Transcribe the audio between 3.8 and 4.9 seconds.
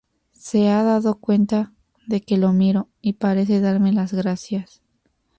las gracias.